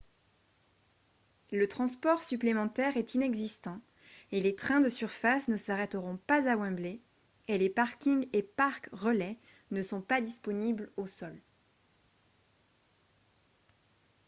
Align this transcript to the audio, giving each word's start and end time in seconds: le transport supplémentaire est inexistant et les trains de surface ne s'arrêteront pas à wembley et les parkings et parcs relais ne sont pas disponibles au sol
le 1.51 1.67
transport 1.67 2.23
supplémentaire 2.23 2.97
est 2.97 3.13
inexistant 3.13 3.79
et 4.31 4.41
les 4.41 4.55
trains 4.55 4.79
de 4.79 4.89
surface 4.89 5.47
ne 5.47 5.57
s'arrêteront 5.57 6.17
pas 6.25 6.49
à 6.49 6.55
wembley 6.57 7.01
et 7.47 7.59
les 7.59 7.69
parkings 7.69 8.27
et 8.33 8.41
parcs 8.41 8.89
relais 8.93 9.37
ne 9.69 9.83
sont 9.83 10.01
pas 10.01 10.19
disponibles 10.19 10.91
au 10.97 11.05
sol 11.05 11.39